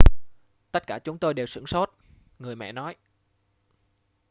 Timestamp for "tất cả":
0.71-0.99